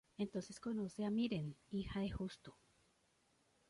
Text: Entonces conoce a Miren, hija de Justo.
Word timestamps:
Entonces 0.17 0.59
conoce 0.59 1.05
a 1.05 1.11
Miren, 1.11 1.55
hija 1.69 1.99
de 1.99 2.09
Justo. 2.09 2.57